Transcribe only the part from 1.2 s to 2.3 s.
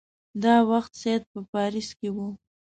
په پاریس کې وو.